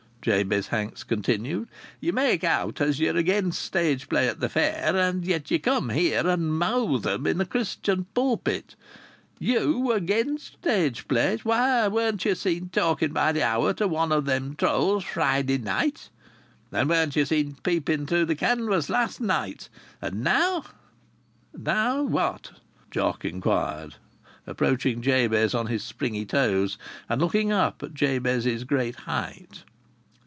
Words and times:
Jabez 0.23 0.67
Hanks 0.67 1.03
continued. 1.03 1.67
"Ye 1.99 2.11
make 2.11 2.43
out 2.43 2.79
as 2.79 2.99
ye're 2.99 3.17
against 3.17 3.59
stage 3.59 4.07
plays 4.07 4.29
at 4.29 4.39
the 4.39 4.49
Fair, 4.49 4.95
and 4.95 5.25
yet 5.25 5.49
ye 5.49 5.57
come 5.57 5.89
here 5.89 6.27
and 6.27 6.59
mouth 6.59 7.07
'em 7.07 7.25
in 7.25 7.41
a 7.41 7.45
Christian 7.45 8.05
pulpit. 8.13 8.75
You 9.39 9.91
agen 9.91 10.37
stage 10.37 11.07
plays! 11.07 11.43
Weren't 11.43 12.23
ye 12.23 12.35
seen 12.35 12.69
talking 12.69 13.13
by 13.13 13.31
the 13.31 13.41
hour 13.41 13.73
to 13.73 13.87
one 13.87 14.11
o' 14.11 14.21
them 14.21 14.55
trulls, 14.55 15.03
Friday 15.03 15.57
night? 15.57 16.09
And 16.71 16.87
weren't 16.87 17.15
ye 17.15 17.25
seen 17.25 17.55
peeping 17.63 18.05
through 18.05 18.27
th' 18.27 18.37
canvas 18.37 18.91
last 18.91 19.21
night? 19.21 19.69
And 20.03 20.23
now" 20.23 20.65
"Now 21.57 22.03
what?" 22.03 22.51
Jock 22.91 23.25
inquired, 23.25 23.95
approaching 24.45 25.01
Jabez 25.01 25.55
on 25.55 25.65
his 25.65 25.83
springy 25.83 26.25
toes, 26.27 26.77
and 27.09 27.19
looking 27.19 27.51
up 27.51 27.81
at 27.81 27.95
Jabez's 27.95 28.65
great 28.65 28.95
height. 29.07 29.63